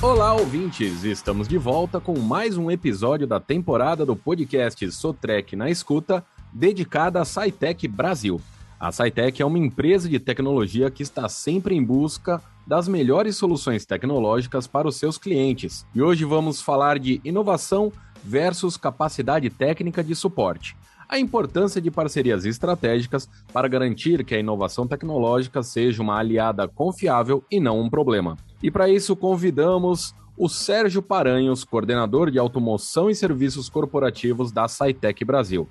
Olá, 0.00 0.32
ouvintes! 0.32 1.02
Estamos 1.02 1.48
de 1.48 1.58
volta 1.58 1.98
com 1.98 2.16
mais 2.16 2.56
um 2.56 2.70
episódio 2.70 3.26
da 3.26 3.40
temporada 3.40 4.06
do 4.06 4.14
podcast 4.14 4.92
Sotrec 4.92 5.56
na 5.56 5.68
Escuta, 5.68 6.24
dedicada 6.52 7.20
à 7.20 7.24
SciTech 7.24 7.88
Brasil. 7.88 8.40
A 8.78 8.92
SciTech 8.92 9.42
é 9.42 9.44
uma 9.44 9.58
empresa 9.58 10.08
de 10.08 10.20
tecnologia 10.20 10.88
que 10.88 11.02
está 11.02 11.28
sempre 11.28 11.74
em 11.74 11.82
busca 11.82 12.40
das 12.64 12.86
melhores 12.86 13.34
soluções 13.34 13.84
tecnológicas 13.84 14.68
para 14.68 14.86
os 14.86 14.94
seus 14.94 15.18
clientes. 15.18 15.84
E 15.92 16.00
hoje 16.00 16.24
vamos 16.24 16.62
falar 16.62 17.00
de 17.00 17.20
inovação 17.24 17.92
versus 18.22 18.76
capacidade 18.76 19.50
técnica 19.50 20.04
de 20.04 20.14
suporte. 20.14 20.76
A 21.08 21.18
importância 21.18 21.80
de 21.80 21.90
parcerias 21.90 22.44
estratégicas 22.44 23.26
para 23.50 23.66
garantir 23.66 24.22
que 24.24 24.34
a 24.34 24.38
inovação 24.38 24.86
tecnológica 24.86 25.62
seja 25.62 26.02
uma 26.02 26.18
aliada 26.18 26.68
confiável 26.68 27.42
e 27.50 27.58
não 27.58 27.80
um 27.80 27.88
problema. 27.88 28.36
E 28.62 28.70
para 28.70 28.90
isso 28.90 29.16
convidamos 29.16 30.14
o 30.36 30.50
Sérgio 30.50 31.00
Paranhos, 31.00 31.64
coordenador 31.64 32.30
de 32.30 32.38
automoção 32.38 33.08
e 33.08 33.14
serviços 33.14 33.70
corporativos 33.70 34.52
da 34.52 34.68
SciTech 34.68 35.24
Brasil. 35.24 35.66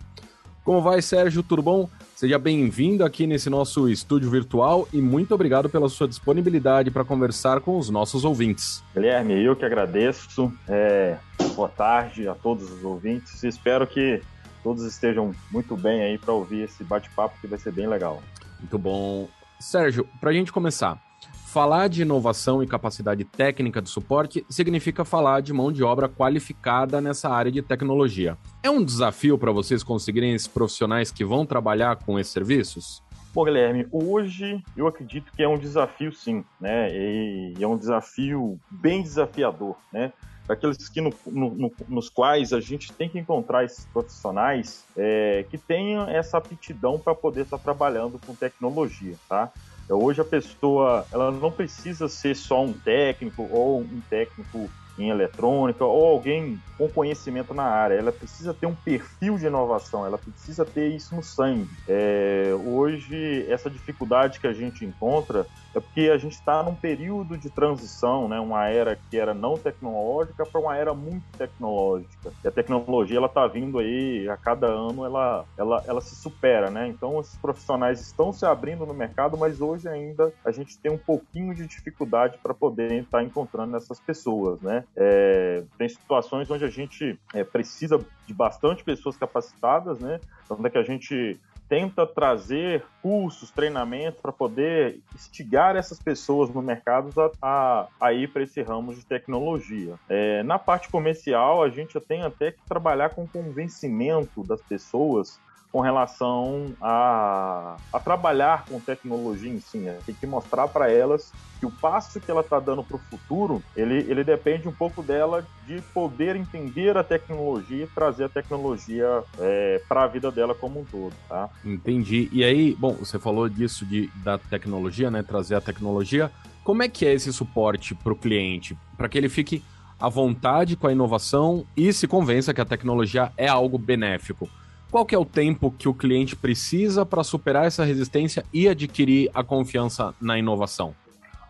Como 0.64 0.81
vai, 0.81 1.04
Sérgio? 1.04 1.44
Tudo 1.44 1.62
bom? 1.62 1.88
Seja 2.16 2.40
bem-vindo 2.40 3.06
aqui 3.06 3.28
nesse 3.28 3.48
nosso 3.48 3.88
estúdio 3.88 4.31
virtual 4.31 4.88
e 4.92 5.00
muito 5.00 5.36
obrigado 5.36 5.70
pela 5.70 5.88
sua 5.88 6.08
disponibilidade 6.08 6.90
para 6.90 7.06
conversar 7.06 7.62
com 7.62 7.78
os 7.78 7.92
nossos 7.92 8.26
ouvintes. 8.26 8.84
Guilherme, 8.94 9.40
eu 9.42 9.56
que 9.56 9.64
agradeço. 9.64 10.52
É, 10.67 11.16
boa 11.56 11.70
tarde 11.70 12.28
a 12.28 12.34
todos 12.34 12.70
os 12.72 12.84
ouvintes. 12.84 13.44
Espero 13.44 13.86
que 13.86 14.20
todos 14.67 14.84
estejam 14.84 15.34
muito 15.49 15.77
bem 15.77 16.02
aí 16.02 16.17
para 16.17 16.34
ouvir 16.34 16.63
esse 16.63 16.84
bate-papo 16.84 17.39
que 17.39 17.48
vai 17.48 17.58
ser 17.58 17.71
bem 17.71 17.88
legal. 17.88 18.21
Muito 18.59 18.77
bom. 18.77 19.30
Sérgio, 19.58 20.05
para 20.20 20.31
a 20.31 20.34
gente 20.34 20.52
começar, 20.52 21.02
falar 21.45 21.88
de 21.88 22.02
inovação 22.02 22.61
e 22.61 22.67
capacidade 22.67 23.23
técnica 23.23 23.81
de 23.81 23.89
suporte 23.89 24.45
significa 24.50 25.05
falar 25.05 25.42
de 25.42 25.53
mão 25.53 25.72
de 25.72 25.86
obra 25.86 26.09
qualificada 26.09 27.00
nessa 27.00 27.30
área 27.30 27.50
de 27.50 27.61
tecnologia. 27.61 28.38
É 28.61 28.69
um 28.69 28.83
desafio 28.83 29.38
para 29.38 29.53
vocês 29.53 29.83
conseguirem 29.83 30.33
esses 30.33 30.50
profissionais 30.50 31.14
que 31.14 31.23
vão 31.23 31.45
trabalhar 31.45 31.95
com 31.95 32.20
esses 32.20 32.33
serviços? 32.33 33.02
Bom, 33.33 33.45
Guilherme, 33.45 33.88
hoje 33.89 34.61
eu 34.75 34.86
acredito 34.86 35.31
que 35.31 35.42
é 35.42 35.47
um 35.47 35.58
desafio 35.58 36.11
sim, 36.11 36.44
né? 36.59 36.94
E 36.94 37.53
é 37.58 37.66
um 37.66 37.77
desafio 37.77 38.59
bem 38.70 39.02
desafiador, 39.02 39.77
né? 39.94 40.11
Daqueles 40.48 40.88
que 40.90 41.02
no, 41.02 41.14
no, 41.26 41.72
nos 41.88 42.09
quais 42.09 42.53
a 42.53 42.59
gente 42.59 42.92
tem 42.94 43.09
que 43.09 43.20
encontrar 43.20 43.66
esses 43.66 43.86
profissionais 43.86 44.86
é, 44.95 45.45
que 45.50 45.58
tenham 45.58 46.09
essa 46.09 46.38
aptidão 46.38 46.98
para 46.98 47.14
poder 47.14 47.42
estar 47.42 47.58
tá 47.58 47.64
trabalhando 47.64 48.20
com 48.26 48.34
tecnologia, 48.34 49.16
tá? 49.28 49.52
Hoje 49.89 50.20
a 50.20 50.26
pessoa 50.26 51.06
ela 51.12 51.31
não 51.31 51.52
precisa 51.52 52.09
ser 52.09 52.36
só 52.36 52.64
um 52.64 52.73
técnico 52.73 53.48
ou 53.52 53.80
um 53.80 54.02
técnico 54.09 54.70
em 54.98 55.09
eletrônica 55.09 55.86
ou 55.86 56.08
alguém 56.08 56.59
com 56.78 56.89
conhecimento 56.89 57.54
na 57.54 57.64
área. 57.64 57.95
Ela 57.95 58.11
precisa 58.11 58.54
ter 58.54 58.66
um 58.66 58.76
perfil 58.76 59.38
de 59.38 59.45
inovação, 59.45 60.06
ela 60.06 60.17
precisa 60.17 60.66
ter 60.66 60.89
isso 60.89 61.16
no 61.16 61.23
sangue. 61.23 61.70
É, 61.88 62.52
hoje, 62.66 63.45
essa 63.48 63.70
dificuldade 63.70 64.39
que 64.39 64.48
a 64.48 64.54
gente 64.54 64.84
encontra 64.84 65.45
é 65.78 65.81
porque 65.81 66.09
a 66.09 66.17
gente 66.17 66.33
está 66.33 66.64
num 66.64 66.75
período 66.75 67.38
de 67.38 67.50
transição, 67.50 68.28
né? 68.28 68.39
uma 68.39 68.67
era 68.67 68.97
que 69.09 69.17
era 69.17 69.33
não 69.33 69.58
tecnológica 69.58 70.45
para 70.45 70.59
uma 70.59 70.75
era 70.75 70.94
muito 70.94 71.23
tecnológica. 71.38 72.31
E 72.44 72.47
a 72.47 72.52
tecnologia 72.52 73.17
ela 73.17 73.28
está 73.28 73.45
vindo 73.47 73.80
aí, 73.80 74.28
a 74.30 74.38
cada 74.38 74.67
ano 74.67 75.05
ela, 75.05 75.45
ela, 75.58 75.83
ela 75.88 76.02
se 76.02 76.16
supera. 76.16 76.70
Né? 76.70 76.88
Então, 76.88 77.20
esses 77.20 77.38
profissionais 77.38 78.02
estão 78.02 78.33
se 78.33 78.45
abrindo 78.45 78.86
no 78.86 78.94
mercado, 78.94 79.38
mas 79.38 79.61
hoje 79.61 79.88
ainda 79.88 80.33
a 80.44 80.52
gente 80.52 80.78
tem 80.78 80.92
um 80.92 80.98
pouquinho 80.98 81.53
de 81.53 81.67
dificuldade 81.67 82.38
para 82.42 82.53
poder 82.53 82.92
estar 82.94 83.23
encontrando 83.23 83.75
essas 83.78 84.00
pessoas. 84.00 84.61
Né? 84.61 84.83
É, 84.95 85.64
tem 85.78 85.88
situações 85.88 86.49
onde 86.49 86.65
a 86.65 86.70
gente 86.70 87.20
é, 87.33 87.44
precisa 87.44 87.99
de 88.26 88.33
bastante 88.33 88.83
pessoas 88.83 89.15
capacitadas, 89.15 89.99
né? 89.99 90.20
Então, 90.44 90.59
é 90.65 90.70
que 90.70 90.77
a 90.77 90.83
gente 90.83 91.39
tenta 91.70 92.05
trazer 92.05 92.83
cursos, 93.02 93.52
treinamentos 93.52 94.20
para 94.22 94.32
poder 94.32 95.00
instigar 95.14 95.76
essas 95.76 96.00
pessoas 96.00 96.50
no 96.50 96.61
mercado 96.61 97.11
a, 97.20 97.32
a, 97.42 97.88
a 98.00 98.14
ir 98.14 98.32
para 98.32 98.44
esse 98.44 98.61
ramo 98.61 98.94
de 98.94 99.05
tecnologia. 99.05 99.95
É, 100.10 100.44
na 100.44 100.58
parte 100.58 100.89
comercial, 100.89 101.64
a 101.64 101.70
gente 101.70 102.00
tem 102.02 102.23
até 102.23 102.52
que 102.52 102.60
trabalhar 102.67 103.10
com 103.10 103.27
convencimento 103.27 104.44
das 104.44 104.61
pessoas 104.61 105.39
com 105.77 105.82
relação 105.82 106.73
a, 106.82 107.77
a 107.93 107.99
trabalhar 107.99 108.65
com 108.65 108.80
tecnologia 108.80 109.52
em 109.52 109.60
si. 109.60 109.77
Né? 109.77 109.99
Tem 110.08 110.15
que 110.15 110.26
mostrar 110.26 110.67
para 110.67 110.92
elas 110.92 111.32
que 111.60 111.67
o 111.67 111.71
passo 111.71 112.20
que 112.20 112.32
ela 112.32 112.42
está 112.42 112.60
dando 112.60 112.83
para 112.83 112.98
o 112.98 112.99
futuro, 112.99 113.61
ele, 113.76 113.98
ele 114.10 114.23
depende 114.23 114.67
um 114.67 114.71
pouco 114.71 115.04
dela 115.04 115.45
de 115.67 115.80
poder 115.93 116.36
entender 116.36 116.98
a 116.98 117.04
tecnologia 117.04 117.83
e 117.83 117.88
trazer 117.88 118.23
a 118.23 118.30
tecnologia 118.30 119.23
é, 119.38 119.80
para 119.88 120.02
a 120.02 120.08
vida 120.08 120.32
dela 120.32 120.55
como 120.55 120.80
um 120.80 120.83
todo, 120.83 121.14
tá? 121.30 121.48
Entendi. 121.64 122.27
E 122.32 122.44
aí, 122.44 122.76
bom, 122.80 122.94
você 122.94 123.20
falou 123.20 123.48
disso 123.48 123.86
de, 123.86 124.09
da 124.23 124.39
tecnologia, 124.39 125.11
né? 125.11 125.21
Trazer 125.21 125.54
a 125.54 125.61
tecnologia. 125.61 126.32
Como 126.64 126.82
é 126.82 126.89
que 126.89 127.05
é 127.05 127.14
esse 127.14 127.32
suporte 127.32 127.94
para 127.94 128.13
o 128.13 128.15
cliente? 128.15 128.75
Para 128.98 129.07
que 129.07 129.15
ele 129.15 129.30
fique 129.30 129.63
à 130.00 130.09
vontade 130.09 130.75
com 130.75 130.88
a 130.88 130.92
inovação 130.92 131.68
e 131.77 131.94
se 131.94 132.07
convença 132.07 132.51
que 132.51 132.62
a 132.62 132.65
tecnologia 132.65 133.31
é 133.38 133.48
algo 133.48 133.77
benéfico. 133.77 134.50
Qual 134.89 135.06
que 135.06 135.13
é 135.13 135.18
o 135.18 135.25
tempo 135.25 135.69
que 135.69 135.89
o 135.89 135.94
cliente 135.94 136.36
precisa 136.36 137.06
para 137.06 137.24
superar 137.24 137.65
essa 137.65 137.83
resistência 137.83 138.45
e 138.53 138.69
adquirir 138.69 139.30
a 139.33 139.44
confiança 139.44 140.15
na 140.19 140.38
inovação? 140.38 140.95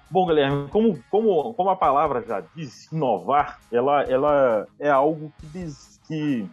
Bom, 0.10 0.26
Guilherme, 0.26 0.68
como, 0.70 0.98
como, 1.12 1.54
como 1.54 1.70
a 1.70 1.76
palavra 1.76 2.24
já 2.26 2.42
diz, 2.56 2.90
inovar, 2.92 3.60
ela, 3.72 4.04
ela 4.04 4.68
é 4.80 4.90
algo 4.90 5.32
que, 5.40 5.46
diz, 5.48 6.00
que, 6.08 6.50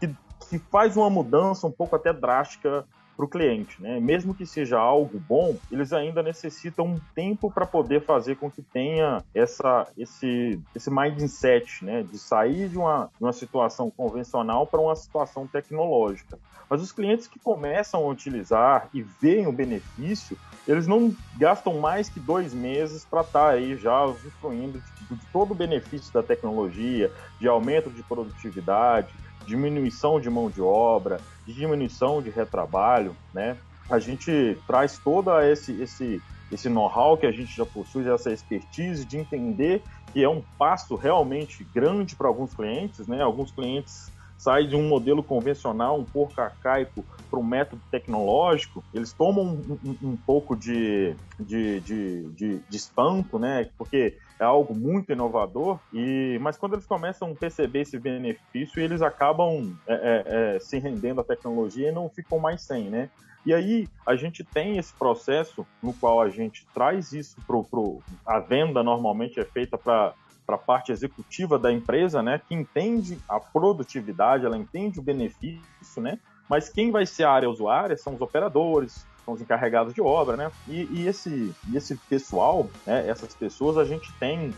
que, 0.00 0.14
que 0.50 0.58
faz 0.70 0.96
uma 0.96 1.08
mudança 1.08 1.66
um 1.66 1.70
pouco 1.70 1.96
até 1.96 2.12
drástica 2.12 2.84
para 3.18 3.24
o 3.24 3.28
cliente, 3.28 3.82
né? 3.82 3.98
Mesmo 3.98 4.32
que 4.32 4.46
seja 4.46 4.78
algo 4.78 5.18
bom, 5.18 5.56
eles 5.72 5.92
ainda 5.92 6.22
necessitam 6.22 6.86
um 6.86 7.00
tempo 7.16 7.50
para 7.50 7.66
poder 7.66 8.00
fazer 8.02 8.36
com 8.36 8.48
que 8.48 8.62
tenha 8.62 9.24
essa, 9.34 9.88
esse, 9.98 10.60
esse 10.72 10.88
mindset, 10.88 11.84
né? 11.84 12.04
De 12.04 12.16
sair 12.16 12.68
de 12.68 12.78
uma, 12.78 13.10
de 13.18 13.24
uma 13.24 13.32
situação 13.32 13.90
convencional 13.90 14.68
para 14.68 14.80
uma 14.80 14.94
situação 14.94 15.48
tecnológica. 15.48 16.38
Mas 16.70 16.80
os 16.80 16.92
clientes 16.92 17.26
que 17.26 17.40
começam 17.40 18.04
a 18.04 18.08
utilizar 18.08 18.88
e 18.94 19.02
veem 19.02 19.48
o 19.48 19.52
benefício, 19.52 20.38
eles 20.66 20.86
não 20.86 21.12
gastam 21.36 21.80
mais 21.80 22.08
que 22.08 22.20
dois 22.20 22.54
meses 22.54 23.04
para 23.04 23.22
estar 23.22 23.46
tá 23.46 23.50
aí 23.50 23.74
já 23.74 24.04
usufruindo 24.04 24.78
de, 24.78 25.16
de 25.16 25.26
todo 25.32 25.50
o 25.50 25.56
benefício 25.56 26.12
da 26.12 26.22
tecnologia, 26.22 27.10
de 27.40 27.48
aumento 27.48 27.90
de 27.90 28.02
produtividade, 28.04 29.12
diminuição 29.48 30.20
de 30.20 30.28
mão 30.28 30.50
de 30.50 30.60
obra, 30.60 31.20
de 31.46 31.54
diminuição 31.54 32.20
de 32.22 32.30
retrabalho, 32.30 33.16
né? 33.32 33.56
A 33.90 33.98
gente 33.98 34.56
traz 34.66 34.98
toda 34.98 35.48
esse 35.50 35.72
esse 35.80 36.22
esse 36.50 36.68
know-how 36.68 37.16
que 37.16 37.26
a 37.26 37.32
gente 37.32 37.54
já 37.54 37.66
possui, 37.66 38.08
essa 38.08 38.32
expertise 38.32 39.04
de 39.04 39.18
entender 39.18 39.82
que 40.12 40.22
é 40.24 40.28
um 40.28 40.42
passo 40.58 40.96
realmente 40.96 41.62
grande 41.74 42.16
para 42.16 42.26
alguns 42.26 42.54
clientes, 42.54 43.06
né? 43.06 43.22
Alguns 43.22 43.50
clientes 43.50 44.10
saem 44.38 44.68
de 44.68 44.76
um 44.76 44.88
modelo 44.88 45.22
convencional, 45.22 45.98
um 45.98 46.04
pouco 46.04 46.40
arcaico, 46.40 47.04
para 47.28 47.38
um 47.38 47.44
método 47.44 47.82
tecnológico, 47.90 48.82
eles 48.94 49.12
tomam 49.12 49.44
um, 49.44 49.78
um, 49.84 50.10
um 50.10 50.16
pouco 50.16 50.56
de, 50.56 51.14
de, 51.38 51.80
de, 51.80 52.22
de, 52.30 52.58
de 52.60 52.76
espanto, 52.76 53.38
né? 53.38 53.68
Porque 53.76 54.16
é 54.38 54.44
algo 54.44 54.74
muito 54.74 55.12
inovador, 55.12 55.78
e 55.92 56.38
mas 56.40 56.56
quando 56.56 56.74
eles 56.74 56.86
começam 56.86 57.32
a 57.32 57.34
perceber 57.34 57.80
esse 57.80 57.98
benefício, 57.98 58.80
eles 58.80 59.02
acabam 59.02 59.76
é, 59.86 59.94
é, 59.94 60.56
é, 60.56 60.60
se 60.60 60.78
rendendo 60.78 61.20
à 61.20 61.24
tecnologia 61.24 61.88
e 61.88 61.92
não 61.92 62.08
ficam 62.08 62.38
mais 62.38 62.62
sem, 62.62 62.88
né? 62.88 63.10
E 63.44 63.54
aí 63.54 63.88
a 64.06 64.14
gente 64.14 64.44
tem 64.44 64.78
esse 64.78 64.92
processo 64.92 65.66
no 65.82 65.92
qual 65.94 66.20
a 66.20 66.28
gente 66.28 66.66
traz 66.74 67.12
isso 67.12 67.36
para 67.46 67.62
pro 67.62 68.00
a 68.26 68.38
venda 68.38 68.82
normalmente 68.82 69.40
é 69.40 69.44
feita 69.44 69.78
para 69.78 70.14
para 70.46 70.56
a 70.56 70.58
parte 70.58 70.90
executiva 70.90 71.58
da 71.58 71.70
empresa, 71.70 72.22
né, 72.22 72.40
que 72.48 72.54
entende 72.54 73.18
a 73.28 73.38
produtividade, 73.38 74.46
ela 74.46 74.56
entende 74.56 74.98
o 74.98 75.02
benefício, 75.02 76.00
né, 76.00 76.18
mas 76.48 76.70
quem 76.70 76.90
vai 76.90 77.04
ser 77.04 77.24
a 77.24 77.30
área 77.30 77.50
usuária 77.50 77.94
são 77.98 78.14
os 78.14 78.20
operadores, 78.22 79.06
são 79.28 79.34
os 79.34 79.42
encarregados 79.42 79.92
de 79.92 80.00
obra, 80.00 80.36
né? 80.36 80.50
E, 80.66 80.88
e 80.90 81.06
esse, 81.06 81.54
esse 81.74 81.96
pessoal, 82.08 82.70
né, 82.86 83.06
essas 83.06 83.34
pessoas, 83.34 83.76
a 83.76 83.84
gente 83.84 84.10
tem 84.14 84.54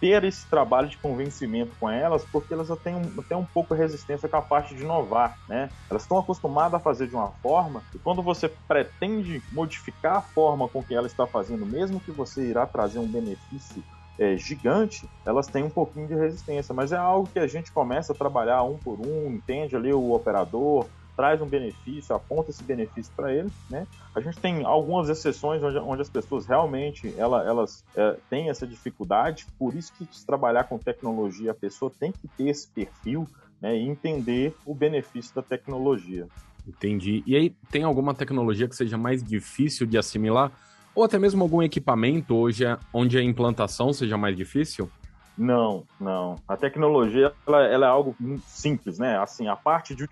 ter 0.00 0.24
esse 0.24 0.46
trabalho 0.46 0.88
de 0.88 0.96
convencimento 0.96 1.72
com 1.78 1.90
elas, 1.90 2.24
porque 2.32 2.54
elas 2.54 2.68
têm, 2.78 3.02
têm 3.28 3.36
um 3.36 3.44
pouco 3.44 3.74
de 3.74 3.80
resistência 3.82 4.26
com 4.26 4.38
a 4.38 4.40
parte 4.40 4.74
de 4.74 4.82
inovar, 4.82 5.36
né? 5.46 5.68
Elas 5.90 6.02
estão 6.02 6.18
acostumadas 6.18 6.72
a 6.72 6.80
fazer 6.80 7.06
de 7.06 7.14
uma 7.14 7.28
forma, 7.42 7.82
e 7.94 7.98
quando 7.98 8.22
você 8.22 8.48
pretende 8.48 9.42
modificar 9.52 10.16
a 10.16 10.22
forma 10.22 10.66
com 10.68 10.82
que 10.82 10.94
ela 10.94 11.06
está 11.06 11.26
fazendo, 11.26 11.66
mesmo 11.66 12.00
que 12.00 12.10
você 12.10 12.46
irá 12.48 12.66
trazer 12.66 12.98
um 12.98 13.06
benefício 13.06 13.84
é, 14.18 14.38
gigante, 14.38 15.06
elas 15.26 15.48
têm 15.48 15.62
um 15.62 15.70
pouquinho 15.70 16.08
de 16.08 16.14
resistência, 16.14 16.74
mas 16.74 16.90
é 16.90 16.96
algo 16.96 17.28
que 17.30 17.38
a 17.38 17.46
gente 17.46 17.70
começa 17.70 18.14
a 18.14 18.16
trabalhar 18.16 18.62
um 18.62 18.78
por 18.78 18.98
um, 19.06 19.26
entende 19.32 19.76
ali 19.76 19.92
o 19.92 20.14
operador, 20.14 20.86
traz 21.16 21.40
um 21.40 21.46
benefício, 21.46 22.14
aponta 22.14 22.50
esse 22.50 22.62
benefício 22.62 23.12
para 23.14 23.32
ele, 23.32 23.50
né? 23.70 23.86
A 24.14 24.20
gente 24.20 24.38
tem 24.38 24.64
algumas 24.64 25.08
exceções 25.08 25.62
onde, 25.62 25.78
onde 25.78 26.02
as 26.02 26.08
pessoas 26.08 26.46
realmente 26.46 27.14
ela, 27.16 27.44
elas 27.44 27.84
é, 27.96 28.16
têm 28.28 28.50
essa 28.50 28.66
dificuldade, 28.66 29.46
por 29.58 29.74
isso 29.74 29.92
que 29.92 30.06
se 30.10 30.24
trabalhar 30.26 30.64
com 30.64 30.78
tecnologia, 30.78 31.50
a 31.50 31.54
pessoa 31.54 31.90
tem 31.98 32.12
que 32.12 32.28
ter 32.28 32.48
esse 32.48 32.68
perfil 32.68 33.28
né, 33.60 33.76
e 33.76 33.88
entender 33.88 34.54
o 34.64 34.74
benefício 34.74 35.34
da 35.34 35.42
tecnologia. 35.42 36.26
Entendi. 36.66 37.22
E 37.26 37.36
aí, 37.36 37.50
tem 37.70 37.82
alguma 37.82 38.14
tecnologia 38.14 38.68
que 38.68 38.74
seja 38.74 38.96
mais 38.96 39.22
difícil 39.22 39.86
de 39.86 39.98
assimilar? 39.98 40.50
Ou 40.94 41.04
até 41.04 41.18
mesmo 41.18 41.42
algum 41.42 41.62
equipamento 41.62 42.34
hoje 42.36 42.64
onde 42.92 43.18
a 43.18 43.22
implantação 43.22 43.92
seja 43.92 44.16
mais 44.16 44.36
difícil? 44.36 44.88
Não, 45.36 45.82
não. 46.00 46.36
A 46.46 46.56
tecnologia 46.56 47.32
ela, 47.46 47.62
ela, 47.64 47.86
é 47.86 47.88
algo 47.88 48.14
muito 48.20 48.44
simples, 48.46 48.98
né? 48.98 49.18
Assim, 49.18 49.48
a 49.48 49.56
parte 49.56 49.94
de, 49.94 50.08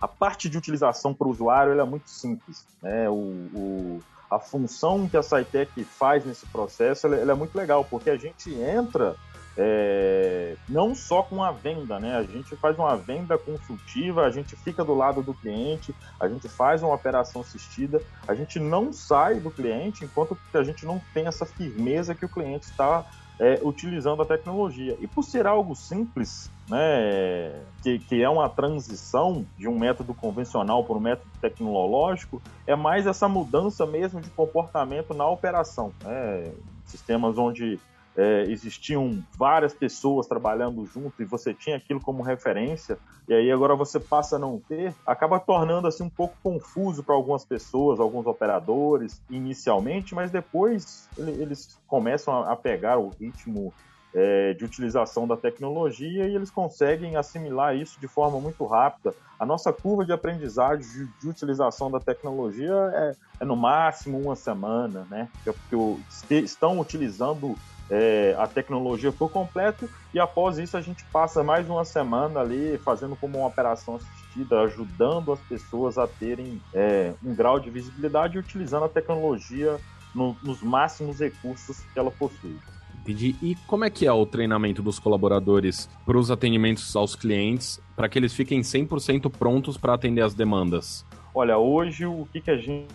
a 0.00 0.06
parte 0.06 0.48
de 0.48 0.58
utilização 0.58 1.14
para 1.14 1.26
o 1.26 1.30
usuário 1.30 1.78
é 1.78 1.84
muito 1.84 2.10
simples. 2.10 2.66
Né? 2.82 3.08
O, 3.08 3.14
o, 3.54 4.02
a 4.30 4.38
função 4.38 5.08
que 5.08 5.16
a 5.16 5.22
SciTech 5.22 5.82
faz 5.84 6.26
nesse 6.26 6.44
processo 6.46 7.06
ela, 7.06 7.16
ela 7.16 7.32
é 7.32 7.34
muito 7.34 7.56
legal, 7.56 7.84
porque 7.84 8.10
a 8.10 8.16
gente 8.16 8.52
entra 8.52 9.16
é, 9.58 10.54
não 10.68 10.94
só 10.94 11.22
com 11.22 11.42
a 11.42 11.50
venda, 11.50 11.98
né? 11.98 12.16
A 12.16 12.22
gente 12.22 12.54
faz 12.56 12.78
uma 12.78 12.94
venda 12.96 13.38
consultiva, 13.38 14.26
a 14.26 14.30
gente 14.30 14.54
fica 14.54 14.84
do 14.84 14.94
lado 14.94 15.22
do 15.22 15.32
cliente, 15.32 15.94
a 16.20 16.28
gente 16.28 16.48
faz 16.48 16.82
uma 16.82 16.94
operação 16.94 17.40
assistida, 17.40 18.02
a 18.28 18.34
gente 18.34 18.60
não 18.60 18.92
sai 18.92 19.36
do 19.36 19.50
cliente 19.50 20.04
enquanto 20.04 20.36
a 20.52 20.62
gente 20.62 20.84
não 20.84 21.00
tem 21.14 21.26
essa 21.26 21.46
firmeza 21.46 22.14
que 22.14 22.26
o 22.26 22.28
cliente 22.28 22.66
está 22.66 23.06
é, 23.38 23.60
utilizando 23.62 24.22
a 24.22 24.24
tecnologia. 24.24 24.96
E 25.00 25.06
por 25.06 25.22
ser 25.22 25.46
algo 25.46 25.74
simples, 25.74 26.50
né, 26.68 27.62
que, 27.82 27.98
que, 27.98 28.22
é 28.22 28.28
uma 28.28 28.48
transição 28.48 29.44
de 29.56 29.68
um 29.68 29.78
método 29.78 30.14
convencional 30.14 30.84
para 30.84 30.96
um 30.96 31.00
método 31.00 31.30
tecnológico, 31.40 32.40
é 32.66 32.74
mais 32.74 33.06
essa 33.06 33.28
mudança 33.28 33.86
mesmo 33.86 34.20
de 34.20 34.30
comportamento 34.30 35.14
na 35.14 35.28
operação. 35.28 35.92
Né? 36.02 36.50
Sistemas 36.86 37.36
onde 37.36 37.78
é, 38.16 38.44
existiam 38.48 39.22
várias 39.36 39.74
pessoas 39.74 40.26
trabalhando 40.26 40.84
junto 40.86 41.22
e 41.22 41.24
você 41.24 41.52
tinha 41.52 41.76
aquilo 41.76 42.00
como 42.00 42.22
referência, 42.22 42.98
e 43.28 43.34
aí 43.34 43.50
agora 43.50 43.74
você 43.74 44.00
passa 44.00 44.36
a 44.36 44.38
não 44.38 44.58
ter, 44.58 44.94
acaba 45.06 45.38
tornando 45.38 45.86
assim 45.86 46.04
um 46.04 46.10
pouco 46.10 46.36
confuso 46.42 47.04
para 47.04 47.14
algumas 47.14 47.44
pessoas, 47.44 48.00
alguns 48.00 48.26
operadores, 48.26 49.20
inicialmente, 49.28 50.14
mas 50.14 50.30
depois 50.30 51.08
eles 51.18 51.78
começam 51.86 52.42
a 52.42 52.56
pegar 52.56 52.98
o 52.98 53.10
ritmo 53.10 53.72
é, 54.14 54.54
de 54.54 54.64
utilização 54.64 55.26
da 55.28 55.36
tecnologia 55.36 56.26
e 56.26 56.34
eles 56.34 56.50
conseguem 56.50 57.16
assimilar 57.16 57.76
isso 57.76 58.00
de 58.00 58.08
forma 58.08 58.40
muito 58.40 58.64
rápida. 58.64 59.14
A 59.38 59.44
nossa 59.44 59.70
curva 59.74 60.06
de 60.06 60.12
aprendizagem 60.12 60.88
de, 60.90 61.06
de 61.20 61.28
utilização 61.28 61.90
da 61.90 62.00
tecnologia 62.00 62.72
é, 62.94 63.14
é, 63.40 63.44
no 63.44 63.54
máximo 63.54 64.18
uma 64.18 64.34
semana, 64.34 65.06
né? 65.10 65.28
Porque 65.44 66.36
estão 66.36 66.80
utilizando 66.80 67.54
é, 67.90 68.34
a 68.38 68.46
tecnologia 68.46 69.12
por 69.12 69.30
completo 69.30 69.88
e 70.12 70.18
após 70.18 70.58
isso 70.58 70.76
a 70.76 70.80
gente 70.80 71.04
passa 71.12 71.42
mais 71.42 71.68
uma 71.68 71.84
semana 71.84 72.40
ali 72.40 72.78
fazendo 72.78 73.16
como 73.16 73.38
uma 73.38 73.48
operação 73.48 73.96
assistida, 73.96 74.60
ajudando 74.60 75.32
as 75.32 75.40
pessoas 75.40 75.98
a 75.98 76.06
terem 76.06 76.60
é, 76.74 77.12
um 77.24 77.34
grau 77.34 77.60
de 77.60 77.70
visibilidade 77.70 78.36
e 78.36 78.40
utilizando 78.40 78.84
a 78.84 78.88
tecnologia 78.88 79.78
no, 80.14 80.36
nos 80.42 80.62
máximos 80.62 81.20
recursos 81.20 81.80
que 81.92 81.98
ela 81.98 82.10
possui. 82.10 82.56
Entendi. 83.02 83.36
E 83.40 83.54
como 83.68 83.84
é 83.84 83.90
que 83.90 84.04
é 84.04 84.12
o 84.12 84.26
treinamento 84.26 84.82
dos 84.82 84.98
colaboradores 84.98 85.88
para 86.04 86.18
os 86.18 86.28
atendimentos 86.28 86.96
aos 86.96 87.14
clientes, 87.14 87.80
para 87.94 88.08
que 88.08 88.18
eles 88.18 88.34
fiquem 88.34 88.62
100% 88.62 89.30
prontos 89.30 89.76
para 89.76 89.94
atender 89.94 90.22
as 90.22 90.34
demandas? 90.34 91.04
Olha, 91.38 91.58
hoje 91.58 92.06
o 92.06 92.26
que, 92.32 92.40
que 92.40 92.50
a 92.50 92.56
gente, 92.56 92.88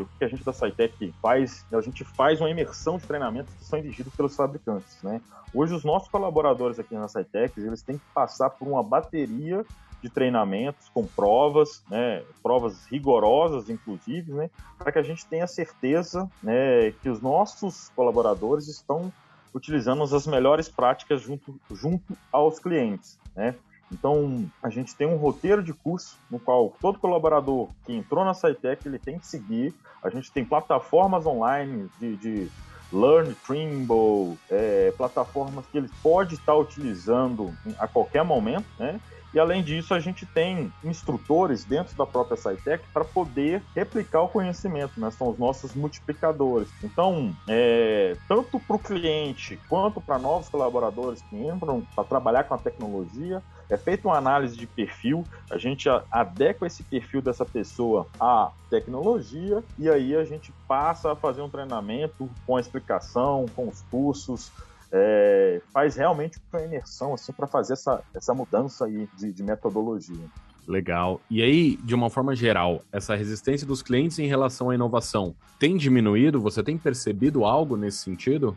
o 0.00 0.08
que 0.18 0.24
a 0.24 0.26
gente 0.26 0.42
da 0.42 0.52
SciTech 0.52 1.14
faz, 1.22 1.64
a 1.72 1.80
gente 1.80 2.02
faz 2.02 2.40
uma 2.40 2.50
imersão 2.50 2.98
de 2.98 3.06
treinamentos 3.06 3.54
que 3.54 3.64
são 3.64 3.78
exigidos 3.78 4.12
pelos 4.16 4.34
fabricantes, 4.34 5.00
né? 5.00 5.20
Hoje 5.54 5.74
os 5.74 5.84
nossos 5.84 6.08
colaboradores 6.08 6.80
aqui 6.80 6.92
na 6.92 7.06
SciTech, 7.06 7.52
eles 7.56 7.82
têm 7.82 7.96
que 7.96 8.04
passar 8.12 8.50
por 8.50 8.66
uma 8.66 8.82
bateria 8.82 9.64
de 10.02 10.10
treinamentos 10.10 10.88
com 10.88 11.06
provas, 11.06 11.84
né, 11.88 12.24
provas 12.42 12.84
rigorosas, 12.86 13.70
inclusive, 13.70 14.32
né, 14.32 14.50
para 14.76 14.90
que 14.90 14.98
a 14.98 15.02
gente 15.02 15.24
tenha 15.26 15.46
certeza 15.46 16.28
né, 16.42 16.90
que 17.00 17.08
os 17.08 17.20
nossos 17.20 17.90
colaboradores 17.90 18.66
estão 18.66 19.12
utilizando 19.54 20.02
as 20.02 20.26
melhores 20.26 20.68
práticas 20.68 21.22
junto, 21.22 21.54
junto 21.70 22.18
aos 22.32 22.58
clientes, 22.58 23.20
né? 23.36 23.54
Então, 23.94 24.44
a 24.60 24.68
gente 24.68 24.94
tem 24.94 25.06
um 25.06 25.16
roteiro 25.16 25.62
de 25.62 25.72
curso 25.72 26.18
no 26.28 26.38
qual 26.38 26.74
todo 26.80 26.98
colaborador 26.98 27.68
que 27.86 27.92
entrou 27.92 28.24
na 28.24 28.34
SciTech 28.34 28.86
ele 28.86 28.98
tem 28.98 29.18
que 29.18 29.26
seguir. 29.26 29.72
A 30.02 30.10
gente 30.10 30.32
tem 30.32 30.44
plataformas 30.44 31.24
online 31.24 31.88
de, 32.00 32.16
de 32.16 32.50
Learn, 32.92 33.34
Trimble, 33.46 34.36
é, 34.50 34.92
plataformas 34.96 35.64
que 35.66 35.78
ele 35.78 35.88
pode 36.02 36.34
estar 36.34 36.54
utilizando 36.54 37.52
a 37.78 37.86
qualquer 37.86 38.24
momento, 38.24 38.66
né? 38.78 39.00
E 39.34 39.38
além 39.40 39.64
disso, 39.64 39.92
a 39.92 39.98
gente 39.98 40.24
tem 40.24 40.72
instrutores 40.84 41.64
dentro 41.64 41.96
da 41.96 42.06
própria 42.06 42.36
SciTech 42.36 42.84
para 42.94 43.04
poder 43.04 43.60
replicar 43.74 44.22
o 44.22 44.28
conhecimento, 44.28 45.00
né? 45.00 45.10
São 45.10 45.28
os 45.28 45.36
nossos 45.36 45.74
multiplicadores. 45.74 46.68
Então, 46.84 47.34
é, 47.48 48.16
tanto 48.28 48.60
para 48.60 48.76
o 48.76 48.78
cliente 48.78 49.58
quanto 49.68 50.00
para 50.00 50.20
novos 50.20 50.48
colaboradores 50.48 51.20
que 51.22 51.36
entram 51.36 51.82
para 51.96 52.04
trabalhar 52.04 52.44
com 52.44 52.54
a 52.54 52.58
tecnologia, 52.58 53.42
é 53.68 53.76
feita 53.76 54.08
uma 54.08 54.16
análise 54.16 54.56
de 54.56 54.66
perfil, 54.66 55.24
a 55.50 55.58
gente 55.58 55.88
adequa 56.10 56.66
esse 56.66 56.82
perfil 56.82 57.22
dessa 57.22 57.44
pessoa 57.44 58.06
à 58.20 58.50
tecnologia 58.68 59.62
e 59.78 59.88
aí 59.88 60.14
a 60.14 60.24
gente 60.24 60.52
passa 60.68 61.12
a 61.12 61.16
fazer 61.16 61.42
um 61.42 61.48
treinamento 61.48 62.28
com 62.46 62.56
a 62.56 62.60
explicação, 62.60 63.46
com 63.54 63.68
os 63.68 63.80
cursos, 63.90 64.50
é, 64.92 65.60
faz 65.72 65.96
realmente 65.96 66.38
uma 66.52 66.62
imersão 66.62 67.14
assim 67.14 67.32
para 67.32 67.46
fazer 67.46 67.72
essa, 67.72 68.02
essa 68.14 68.32
mudança 68.32 68.84
aí 68.84 69.08
de, 69.16 69.32
de 69.32 69.42
metodologia. 69.42 70.24
Legal. 70.66 71.20
E 71.28 71.42
aí, 71.42 71.76
de 71.76 71.94
uma 71.94 72.08
forma 72.08 72.34
geral, 72.34 72.82
essa 72.90 73.14
resistência 73.14 73.66
dos 73.66 73.82
clientes 73.82 74.18
em 74.18 74.26
relação 74.26 74.70
à 74.70 74.74
inovação 74.74 75.34
tem 75.58 75.76
diminuído? 75.76 76.40
Você 76.40 76.62
tem 76.62 76.78
percebido 76.78 77.44
algo 77.44 77.76
nesse 77.76 77.98
sentido? 77.98 78.56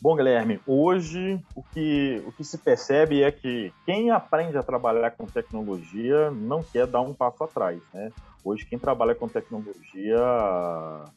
Bom, 0.00 0.14
Guilherme, 0.14 0.60
hoje 0.66 1.40
o 1.54 1.62
que, 1.72 2.22
o 2.26 2.32
que 2.32 2.44
se 2.44 2.58
percebe 2.58 3.22
é 3.22 3.32
que 3.32 3.72
quem 3.84 4.10
aprende 4.10 4.56
a 4.56 4.62
trabalhar 4.62 5.10
com 5.12 5.24
tecnologia 5.24 6.30
não 6.30 6.62
quer 6.62 6.86
dar 6.86 7.00
um 7.00 7.14
passo 7.14 7.44
atrás, 7.44 7.80
né? 7.94 8.12
Hoje, 8.44 8.64
quem 8.64 8.78
trabalha 8.78 9.14
com 9.14 9.26
tecnologia 9.26 10.18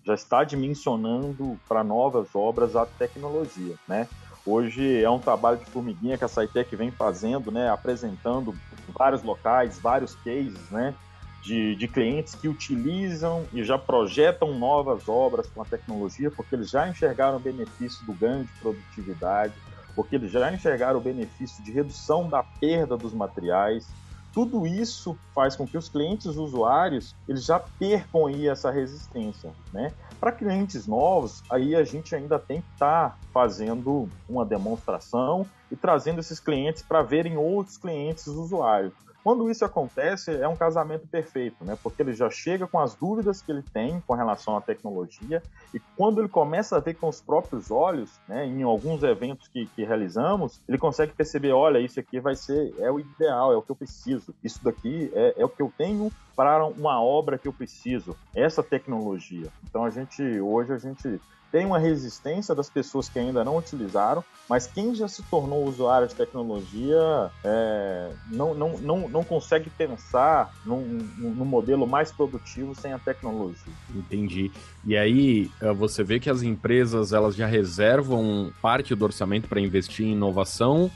já 0.03 0.15
está 0.15 0.43
dimensionando 0.43 1.59
para 1.67 1.83
novas 1.83 2.33
obras 2.33 2.75
a 2.75 2.86
tecnologia, 2.86 3.75
né? 3.88 4.07
Hoje 4.45 5.03
é 5.03 5.09
um 5.09 5.19
trabalho 5.19 5.59
de 5.59 5.65
formiguinha 5.65 6.17
que 6.17 6.25
a 6.25 6.27
SciTech 6.27 6.75
vem 6.75 6.89
fazendo, 6.89 7.51
né, 7.51 7.69
apresentando 7.69 8.55
vários 8.98 9.21
locais, 9.21 9.79
vários 9.79 10.15
cases, 10.15 10.71
né, 10.71 10.95
de, 11.41 11.75
de 11.75 11.88
clientes 11.88 12.36
que 12.36 12.48
utilizam 12.48 13.46
e 13.53 13.63
já 13.63 13.77
projetam 13.77 14.58
novas 14.58 15.08
obras 15.08 15.48
com 15.50 15.62
a 15.62 15.65
tecnologia, 15.65 16.29
porque 16.31 16.55
eles 16.55 16.69
já 16.69 16.88
enxergaram 16.88 17.38
o 17.38 17.41
benefício 17.41 18.05
do 18.05 18.13
ganho 18.13 18.43
de 18.43 18.51
produtividade, 18.60 19.53
porque 19.96 20.15
eles 20.15 20.31
já 20.31 20.51
enxergaram 20.51 21.00
o 21.00 21.03
benefício 21.03 21.63
de 21.63 21.72
redução 21.72 22.29
da 22.29 22.43
perda 22.43 22.98
dos 22.98 23.13
materiais. 23.13 23.88
Tudo 24.34 24.67
isso 24.67 25.17
faz 25.34 25.55
com 25.55 25.65
que 25.65 25.77
os 25.77 25.89
clientes 25.89 26.27
usuários 26.27 27.15
eles 27.27 27.43
já 27.46 27.60
percam 27.60 28.27
aí 28.27 28.48
essa 28.48 28.69
resistência, 28.69 29.51
né? 29.74 29.91
Para 30.19 30.31
clientes 30.31 30.86
novos, 30.86 31.41
aí 31.50 31.75
a 31.75 31.84
gente 31.84 32.13
ainda 32.13 32.38
tem 32.38 32.62
que 32.62 32.69
estar 32.74 33.10
tá 33.10 33.17
fazendo 33.34 34.08
uma 34.27 34.46
demonstração 34.46 35.46
e 35.72 35.75
trazendo 35.75 36.19
esses 36.19 36.39
clientes 36.39 36.84
para 36.84 37.01
verem 37.01 37.38
outros 37.38 37.77
clientes 37.77 38.27
usuários. 38.27 38.93
Quando 39.23 39.49
isso 39.49 39.65
acontece, 39.65 40.35
é 40.35 40.47
um 40.47 40.55
casamento 40.55 41.07
perfeito, 41.07 41.63
né? 41.63 41.77
Porque 41.81 42.01
ele 42.01 42.13
já 42.13 42.29
chega 42.29 42.65
com 42.67 42.79
as 42.79 42.95
dúvidas 42.95 43.41
que 43.41 43.51
ele 43.51 43.63
tem 43.73 44.01
com 44.07 44.13
relação 44.13 44.55
à 44.55 44.61
tecnologia 44.61 45.43
e 45.73 45.79
quando 45.95 46.21
ele 46.21 46.29
começa 46.29 46.77
a 46.77 46.79
ver 46.79 46.95
com 46.95 47.09
os 47.09 47.21
próprios 47.21 47.69
olhos, 47.69 48.11
né, 48.27 48.45
em 48.45 48.63
alguns 48.63 49.03
eventos 49.03 49.47
que, 49.47 49.65
que 49.67 49.83
realizamos, 49.83 50.61
ele 50.67 50.77
consegue 50.77 51.13
perceber, 51.13 51.51
olha, 51.51 51.79
isso 51.79 51.99
aqui 51.99 52.19
vai 52.19 52.35
ser, 52.35 52.73
é 52.79 52.91
o 52.91 52.99
ideal, 52.99 53.53
é 53.53 53.57
o 53.57 53.61
que 53.61 53.71
eu 53.71 53.75
preciso. 53.75 54.33
Isso 54.43 54.63
daqui 54.63 55.11
é, 55.13 55.35
é 55.38 55.45
o 55.45 55.49
que 55.49 55.61
eu 55.61 55.71
tenho 55.77 56.11
para 56.35 56.65
uma 56.65 57.01
obra 57.01 57.38
que 57.38 57.47
eu 57.47 57.53
preciso. 57.53 58.15
Essa 58.33 58.63
tecnologia. 58.63 59.47
Então 59.63 59.83
a 59.83 59.89
gente, 59.89 60.23
hoje 60.39 60.73
a 60.73 60.77
gente 60.77 61.19
tem 61.51 61.65
uma 61.65 61.79
resistência 61.79 62.53
das 62.53 62.70
pessoas 62.70 63.10
que 63.10 63.18
ainda 63.18 63.44
não 63.44 63.58
utilizaram, 63.58 64.24
mas 64.48 64.68
quem 64.68 64.94
já 64.94 65.08
se 65.08 65.24
tornou 65.24 65.68
usuário 65.68 66.08
de 66.08 66.15
tecnologia 66.15 67.32
é, 67.44 68.12
não, 68.32 68.53
não, 68.53 68.77
não, 68.77 69.10
não 69.10 69.24
consegue 69.24 69.70
pensar 69.70 70.53
num, 70.65 70.82
num 71.18 71.46
modelo 71.46 71.88
mais 71.88 72.12
produtivo 72.12 72.74
sem 72.75 72.94
a 72.94 73.00
tecnologia. 73.00 73.74
Entendi. 73.96 74.51
E 74.86 74.98
aí 74.98 75.51
eh, 75.62 75.74
você 75.74 76.03
vê 76.03 76.20
que 76.20 76.29
as 76.29 76.41
empresas 76.41 77.13
elas 77.13 77.36
já 77.36 77.46
reservam 77.46 78.51
parte 78.62 78.96
do 78.96 79.06
orçamento 79.06 79.48
para 79.48 79.60
investir 79.60 80.06
em 80.06 80.12
inovação 80.12 80.89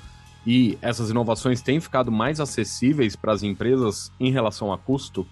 e 0.45 0.77
essas 0.81 1.09
inovações 1.09 1.61
têm 1.61 1.79
ficado 1.79 2.11
mais 2.11 2.39
acessíveis 2.39 3.15
para 3.15 3.33
as 3.33 3.43
empresas 3.43 4.11
em 4.19 4.31
relação 4.31 4.73
a 4.73 4.77
custo? 4.77 5.25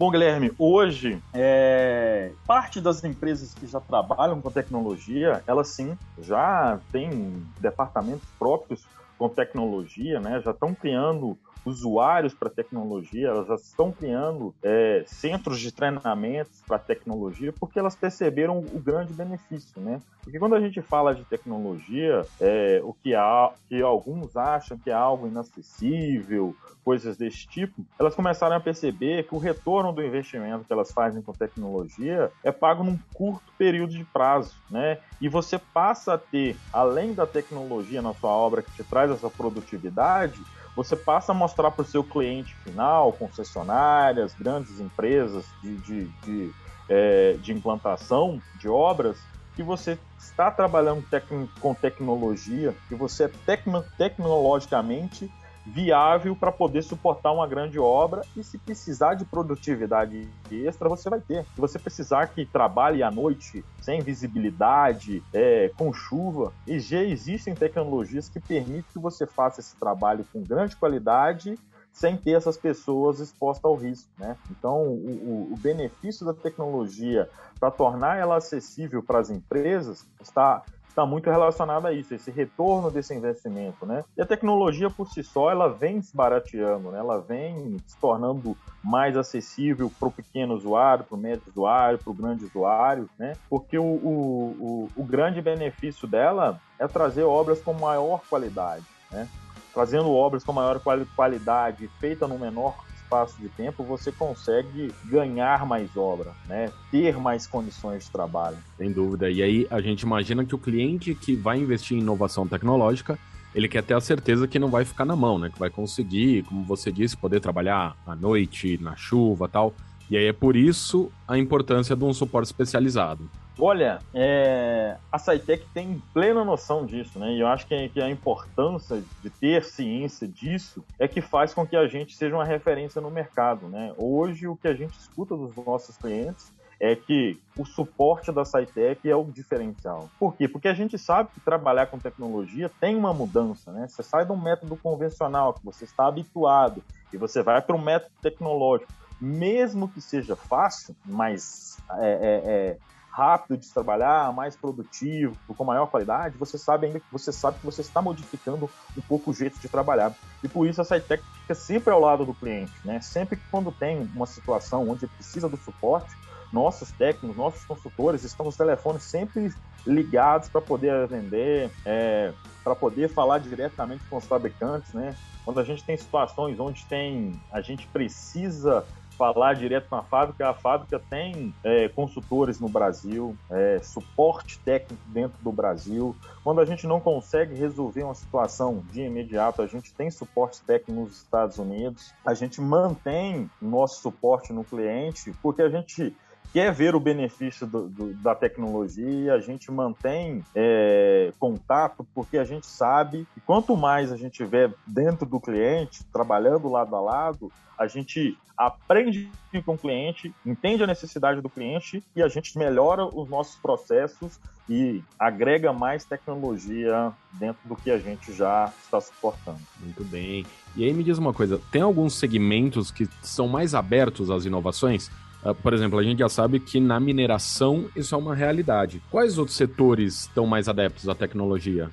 Bom, 0.00 0.10
Guilherme, 0.10 0.50
hoje 0.58 1.22
é, 1.34 2.32
parte 2.46 2.80
das 2.80 3.04
empresas 3.04 3.52
que 3.52 3.66
já 3.66 3.78
trabalham 3.78 4.40
com 4.40 4.50
tecnologia, 4.50 5.44
elas 5.46 5.68
sim 5.74 5.94
já 6.22 6.80
têm 6.90 7.46
departamentos 7.60 8.26
próprios 8.38 8.88
com 9.18 9.28
tecnologia, 9.28 10.18
né? 10.18 10.40
Já 10.40 10.52
estão 10.52 10.74
criando 10.74 11.36
usuários 11.64 12.34
para 12.34 12.50
tecnologia, 12.50 13.28
elas 13.28 13.46
já 13.46 13.54
estão 13.54 13.92
criando 13.92 14.54
é, 14.62 15.04
centros 15.06 15.60
de 15.60 15.72
treinamentos 15.72 16.62
para 16.66 16.78
tecnologia, 16.78 17.52
porque 17.58 17.78
elas 17.78 17.96
perceberam 17.96 18.58
o 18.58 18.80
grande 18.80 19.12
benefício, 19.12 19.80
né? 19.80 20.00
Porque 20.24 20.38
quando 20.38 20.54
a 20.54 20.60
gente 20.60 20.80
fala 20.82 21.14
de 21.14 21.24
tecnologia, 21.24 22.26
é, 22.40 22.80
o 22.84 22.92
que, 22.92 23.14
há, 23.14 23.52
que 23.68 23.80
alguns 23.82 24.36
acham 24.36 24.78
que 24.78 24.90
é 24.90 24.94
algo 24.94 25.26
inacessível, 25.26 26.54
coisas 26.84 27.16
desse 27.16 27.46
tipo, 27.46 27.84
elas 27.98 28.14
começaram 28.14 28.56
a 28.56 28.60
perceber 28.60 29.24
que 29.24 29.34
o 29.34 29.38
retorno 29.38 29.92
do 29.92 30.02
investimento 30.02 30.64
que 30.64 30.72
elas 30.72 30.92
fazem 30.92 31.22
com 31.22 31.32
tecnologia 31.32 32.30
é 32.44 32.50
pago 32.50 32.82
num 32.82 32.98
curto 33.12 33.52
período 33.58 33.92
de 33.92 34.04
prazo, 34.04 34.56
né? 34.70 34.98
E 35.20 35.28
você 35.28 35.58
passa 35.58 36.14
a 36.14 36.18
ter, 36.18 36.56
além 36.72 37.14
da 37.14 37.26
tecnologia 37.26 38.00
na 38.00 38.14
sua 38.14 38.30
obra 38.30 38.62
que 38.62 38.72
te 38.72 38.84
traz 38.84 39.10
essa 39.10 39.30
produtividade, 39.30 40.40
você 40.74 40.96
passa 40.96 41.32
a 41.32 41.34
mostrar 41.34 41.70
para 41.70 41.82
o 41.82 41.86
seu 41.86 42.02
cliente 42.04 42.54
final, 42.64 43.12
concessionárias, 43.12 44.34
grandes 44.34 44.80
empresas 44.80 45.44
de, 45.62 45.76
de, 45.78 46.04
de, 46.24 46.50
é, 46.88 47.32
de 47.34 47.52
implantação 47.52 48.40
de 48.54 48.68
obras, 48.68 49.18
que 49.54 49.62
você 49.62 49.98
está 50.18 50.50
trabalhando 50.50 51.02
tec 51.02 51.26
com 51.60 51.74
tecnologia, 51.74 52.74
que 52.88 52.94
você 52.94 53.24
é 53.24 53.28
tecno 53.28 53.84
tecnologicamente 53.98 55.30
viável 55.70 56.34
para 56.34 56.50
poder 56.50 56.82
suportar 56.82 57.32
uma 57.32 57.46
grande 57.46 57.78
obra 57.78 58.22
e 58.36 58.42
se 58.42 58.58
precisar 58.58 59.14
de 59.14 59.24
produtividade 59.24 60.28
extra, 60.50 60.88
você 60.88 61.08
vai 61.08 61.20
ter. 61.20 61.44
Se 61.54 61.60
você 61.60 61.78
precisar 61.78 62.26
que 62.26 62.44
trabalhe 62.44 63.02
à 63.02 63.10
noite, 63.10 63.64
sem 63.80 64.00
visibilidade, 64.00 65.22
é, 65.32 65.70
com 65.76 65.92
chuva, 65.92 66.52
e 66.66 66.78
já 66.80 67.02
existem 67.02 67.54
tecnologias 67.54 68.28
que 68.28 68.40
permitem 68.40 68.84
que 68.92 68.98
você 68.98 69.26
faça 69.26 69.60
esse 69.60 69.76
trabalho 69.76 70.26
com 70.32 70.42
grande 70.42 70.74
qualidade 70.76 71.58
sem 71.92 72.16
ter 72.16 72.32
essas 72.32 72.56
pessoas 72.56 73.18
expostas 73.18 73.64
ao 73.64 73.74
risco, 73.74 74.08
né? 74.18 74.36
Então, 74.50 74.86
o, 74.86 75.52
o 75.52 75.56
benefício 75.56 76.24
da 76.24 76.32
tecnologia 76.32 77.28
para 77.58 77.70
tornar 77.70 78.16
ela 78.16 78.36
acessível 78.36 79.02
para 79.02 79.18
as 79.18 79.28
empresas 79.28 80.06
está 80.20 80.62
está 80.90 81.06
muito 81.06 81.30
relacionado 81.30 81.86
a 81.86 81.92
isso, 81.92 82.14
esse 82.14 82.30
retorno 82.30 82.90
desse 82.90 83.14
investimento, 83.14 83.86
né? 83.86 84.04
E 84.16 84.20
a 84.20 84.26
tecnologia 84.26 84.90
por 84.90 85.08
si 85.08 85.22
só, 85.22 85.50
ela 85.50 85.68
vem 85.68 86.02
se 86.02 86.14
barateando, 86.14 86.90
né? 86.90 86.98
Ela 86.98 87.20
vem 87.20 87.76
se 87.86 87.96
tornando 87.96 88.56
mais 88.82 89.16
acessível 89.16 89.90
para 89.98 90.08
o 90.08 90.12
pequeno 90.12 90.54
usuário, 90.54 91.04
para 91.04 91.14
o 91.14 91.18
médio 91.18 91.42
usuário, 91.48 91.98
para 91.98 92.10
o 92.10 92.14
grande 92.14 92.44
usuário, 92.44 93.08
né? 93.18 93.34
Porque 93.48 93.78
o, 93.78 93.84
o, 93.84 94.88
o, 94.96 95.02
o 95.02 95.04
grande 95.04 95.40
benefício 95.40 96.06
dela 96.06 96.60
é 96.78 96.86
trazer 96.86 97.22
obras 97.22 97.62
com 97.62 97.72
maior 97.72 98.20
qualidade, 98.28 98.84
né? 99.10 99.28
Trazendo 99.72 100.10
obras 100.10 100.42
com 100.42 100.52
maior 100.52 100.80
qualidade, 101.14 101.88
feita 102.00 102.26
no 102.26 102.36
menor 102.36 102.74
espaço 103.10 103.40
de 103.40 103.48
tempo, 103.48 103.82
você 103.82 104.12
consegue 104.12 104.92
ganhar 105.04 105.66
mais 105.66 105.96
obra, 105.96 106.32
né? 106.46 106.70
Ter 106.92 107.18
mais 107.18 107.46
condições 107.46 108.04
de 108.04 108.10
trabalho. 108.10 108.56
Sem 108.78 108.92
dúvida. 108.92 109.28
E 109.28 109.42
aí 109.42 109.66
a 109.68 109.80
gente 109.80 110.02
imagina 110.02 110.44
que 110.44 110.54
o 110.54 110.58
cliente 110.58 111.14
que 111.14 111.34
vai 111.34 111.58
investir 111.58 111.96
em 111.96 112.00
inovação 112.00 112.46
tecnológica, 112.46 113.18
ele 113.52 113.68
quer 113.68 113.82
ter 113.82 113.94
a 113.94 114.00
certeza 114.00 114.46
que 114.46 114.60
não 114.60 114.70
vai 114.70 114.84
ficar 114.84 115.04
na 115.04 115.16
mão, 115.16 115.38
né? 115.38 115.50
Que 115.50 115.58
vai 115.58 115.70
conseguir, 115.70 116.44
como 116.44 116.62
você 116.62 116.92
disse, 116.92 117.16
poder 117.16 117.40
trabalhar 117.40 117.96
à 118.06 118.14
noite, 118.14 118.78
na 118.80 118.94
chuva 118.94 119.48
tal. 119.48 119.74
E 120.08 120.16
aí 120.16 120.26
é 120.26 120.32
por 120.32 120.54
isso 120.54 121.10
a 121.26 121.36
importância 121.36 121.96
de 121.96 122.04
um 122.04 122.14
suporte 122.14 122.46
especializado. 122.46 123.28
Olha, 123.62 123.98
é, 124.14 124.96
a 125.12 125.18
SciTech 125.18 125.66
tem 125.74 126.02
plena 126.14 126.42
noção 126.42 126.86
disso, 126.86 127.18
né? 127.18 127.32
E 127.32 127.40
eu 127.40 127.46
acho 127.46 127.66
que, 127.66 127.90
que, 127.90 128.00
a 128.00 128.08
importância 128.08 129.02
de 129.22 129.28
ter 129.28 129.62
ciência 129.64 130.26
disso 130.26 130.82
é 130.98 131.06
que 131.06 131.20
faz 131.20 131.52
com 131.52 131.66
que 131.66 131.76
a 131.76 131.86
gente 131.86 132.16
seja 132.16 132.34
uma 132.34 132.44
referência 132.44 133.02
no 133.02 133.10
mercado, 133.10 133.68
né? 133.68 133.92
Hoje, 133.98 134.48
o 134.48 134.56
que 134.56 134.66
a 134.66 134.72
gente 134.72 134.98
escuta 134.98 135.36
dos 135.36 135.54
nossos 135.56 135.96
clientes 135.98 136.50
é 136.80 136.96
que 136.96 137.38
o 137.58 137.66
suporte 137.66 138.32
da 138.32 138.42
SciTech 138.42 139.08
é 139.08 139.14
o 139.14 139.24
diferencial. 139.24 140.08
Por 140.18 140.34
quê? 140.34 140.48
Porque 140.48 140.66
a 140.66 140.72
gente 140.72 140.96
sabe 140.96 141.28
que 141.34 141.40
trabalhar 141.40 141.86
com 141.88 141.98
tecnologia 141.98 142.70
tem 142.80 142.96
uma 142.96 143.12
mudança, 143.12 143.70
né? 143.70 143.86
Você 143.86 144.02
sai 144.02 144.24
de 144.24 144.32
um 144.32 144.40
método 144.40 144.74
convencional 144.78 145.52
que 145.52 145.62
você 145.62 145.84
está 145.84 146.06
habituado 146.06 146.82
e 147.12 147.18
você 147.18 147.42
vai 147.42 147.60
para 147.60 147.76
um 147.76 147.82
método 147.82 148.12
tecnológico. 148.22 148.90
Mesmo 149.20 149.86
que 149.86 150.00
seja 150.00 150.34
fácil, 150.34 150.96
mas 151.04 151.76
é, 151.98 152.08
é, 152.08 152.50
é 152.50 152.76
rápido 153.12 153.58
de 153.58 153.68
trabalhar, 153.68 154.32
mais 154.32 154.56
produtivo, 154.56 155.36
com 155.48 155.64
maior 155.64 155.86
qualidade, 155.86 156.38
você 156.38 156.56
sabe 156.56 156.86
ainda 156.86 157.00
que 157.00 157.06
você 157.10 157.32
sabe 157.32 157.58
que 157.58 157.66
você 157.66 157.80
está 157.80 158.00
modificando 158.00 158.70
um 158.96 159.00
pouco 159.02 159.30
o 159.30 159.34
jeito 159.34 159.58
de 159.58 159.68
trabalhar. 159.68 160.14
E 160.42 160.48
por 160.48 160.66
isso 160.66 160.80
a 160.80 160.84
SciTech 160.84 161.22
fica 161.42 161.54
sempre 161.54 161.92
ao 161.92 162.00
lado 162.00 162.24
do 162.24 162.34
cliente, 162.34 162.72
né? 162.84 163.00
Sempre 163.00 163.36
que 163.36 163.42
quando 163.50 163.72
tem 163.72 164.08
uma 164.14 164.26
situação 164.26 164.88
onde 164.88 165.06
precisa 165.06 165.48
do 165.48 165.56
suporte, 165.56 166.10
nossos 166.52 166.90
técnicos, 166.92 167.36
nossos 167.36 167.64
consultores 167.64 168.24
estão 168.24 168.46
nos 168.46 168.56
telefones 168.56 169.02
sempre 169.04 169.52
ligados 169.86 170.48
para 170.48 170.60
poder 170.60 171.04
atender, 171.04 171.70
é, 171.84 172.32
para 172.62 172.74
poder 172.74 173.08
falar 173.08 173.38
diretamente 173.38 174.04
com 174.08 174.16
os 174.16 174.24
fabricantes, 174.24 174.92
né? 174.92 175.14
Quando 175.44 175.60
a 175.60 175.64
gente 175.64 175.82
tem 175.84 175.96
situações 175.96 176.60
onde 176.60 176.84
tem, 176.86 177.40
a 177.50 177.60
gente 177.60 177.86
precisa 177.86 178.84
falar 179.20 179.52
direto 179.52 179.86
com 179.90 179.96
a 179.96 180.02
fábrica, 180.02 180.48
a 180.48 180.54
fábrica 180.54 180.98
tem 181.10 181.54
é, 181.62 181.90
consultores 181.90 182.58
no 182.58 182.70
Brasil, 182.70 183.36
é, 183.50 183.78
suporte 183.82 184.58
técnico 184.60 185.02
dentro 185.08 185.36
do 185.42 185.52
Brasil. 185.52 186.16
Quando 186.42 186.58
a 186.62 186.64
gente 186.64 186.86
não 186.86 186.98
consegue 186.98 187.54
resolver 187.54 188.02
uma 188.02 188.14
situação 188.14 188.82
de 188.90 189.02
imediato, 189.02 189.60
a 189.60 189.66
gente 189.66 189.92
tem 189.92 190.10
suporte 190.10 190.62
técnico 190.62 191.02
nos 191.02 191.18
Estados 191.18 191.58
Unidos, 191.58 192.14
a 192.24 192.32
gente 192.32 192.62
mantém 192.62 193.50
nosso 193.60 194.00
suporte 194.00 194.54
no 194.54 194.64
cliente, 194.64 195.34
porque 195.42 195.60
a 195.60 195.68
gente 195.68 196.16
quer 196.52 196.72
ver 196.72 196.94
o 196.94 197.00
benefício 197.00 197.66
do, 197.66 197.88
do, 197.88 198.14
da 198.14 198.34
tecnologia, 198.34 199.34
a 199.34 199.40
gente 199.40 199.70
mantém 199.70 200.44
é, 200.54 201.32
contato, 201.38 202.06
porque 202.14 202.38
a 202.38 202.44
gente 202.44 202.66
sabe 202.66 203.26
que 203.34 203.40
quanto 203.40 203.76
mais 203.76 204.12
a 204.12 204.16
gente 204.16 204.34
tiver 204.34 204.72
dentro 204.86 205.26
do 205.26 205.40
cliente, 205.40 206.04
trabalhando 206.12 206.68
lado 206.68 206.94
a 206.96 207.00
lado, 207.00 207.52
a 207.78 207.86
gente 207.86 208.36
aprende 208.58 209.30
com 209.64 209.72
o 209.72 209.78
cliente, 209.78 210.34
entende 210.44 210.82
a 210.82 210.86
necessidade 210.86 211.40
do 211.40 211.48
cliente 211.48 212.04
e 212.14 212.22
a 212.22 212.28
gente 212.28 212.58
melhora 212.58 213.06
os 213.06 213.26
nossos 213.26 213.56
processos 213.56 214.38
e 214.68 215.02
agrega 215.18 215.72
mais 215.72 216.04
tecnologia 216.04 217.10
dentro 217.32 217.66
do 217.66 217.74
que 217.74 217.90
a 217.90 217.98
gente 217.98 218.34
já 218.34 218.70
está 218.84 219.00
suportando. 219.00 219.60
Muito 219.80 220.04
bem. 220.04 220.44
E 220.76 220.84
aí 220.84 220.92
me 220.92 221.02
diz 221.02 221.16
uma 221.16 221.32
coisa, 221.32 221.58
tem 221.72 221.80
alguns 221.80 222.14
segmentos 222.14 222.90
que 222.90 223.08
são 223.22 223.48
mais 223.48 223.74
abertos 223.74 224.30
às 224.30 224.44
inovações? 224.44 225.10
Uh, 225.44 225.54
por 225.54 225.72
exemplo, 225.72 225.98
a 225.98 226.02
gente 226.02 226.18
já 226.18 226.28
sabe 226.28 226.60
que 226.60 226.78
na 226.78 227.00
mineração 227.00 227.88
isso 227.96 228.14
é 228.14 228.18
uma 228.18 228.34
realidade. 228.34 229.02
Quais 229.10 229.38
outros 229.38 229.56
setores 229.56 230.22
estão 230.22 230.46
mais 230.46 230.68
adeptos 230.68 231.08
à 231.08 231.14
tecnologia? 231.14 231.90